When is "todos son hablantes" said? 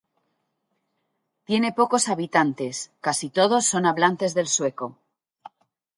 3.29-4.33